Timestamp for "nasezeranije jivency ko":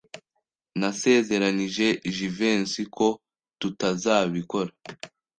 0.79-3.07